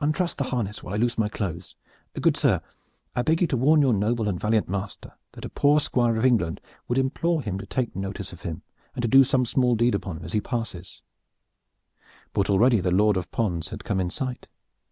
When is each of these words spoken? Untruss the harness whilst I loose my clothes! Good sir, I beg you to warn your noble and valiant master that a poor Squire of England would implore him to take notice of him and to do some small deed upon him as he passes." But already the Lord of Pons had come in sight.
Untruss 0.00 0.34
the 0.36 0.44
harness 0.44 0.84
whilst 0.84 0.94
I 1.00 1.02
loose 1.02 1.18
my 1.18 1.28
clothes! 1.28 1.74
Good 2.20 2.36
sir, 2.36 2.60
I 3.16 3.22
beg 3.22 3.40
you 3.40 3.48
to 3.48 3.56
warn 3.56 3.80
your 3.80 3.92
noble 3.92 4.28
and 4.28 4.38
valiant 4.38 4.68
master 4.68 5.14
that 5.32 5.44
a 5.44 5.48
poor 5.48 5.80
Squire 5.80 6.16
of 6.16 6.24
England 6.24 6.60
would 6.86 6.96
implore 6.96 7.42
him 7.42 7.58
to 7.58 7.66
take 7.66 7.96
notice 7.96 8.32
of 8.32 8.42
him 8.42 8.62
and 8.94 9.02
to 9.02 9.08
do 9.08 9.24
some 9.24 9.44
small 9.44 9.74
deed 9.74 9.96
upon 9.96 10.18
him 10.18 10.24
as 10.24 10.32
he 10.32 10.40
passes." 10.40 11.02
But 12.32 12.48
already 12.48 12.78
the 12.78 12.92
Lord 12.92 13.16
of 13.16 13.32
Pons 13.32 13.70
had 13.70 13.82
come 13.82 13.98
in 13.98 14.10
sight. 14.10 14.46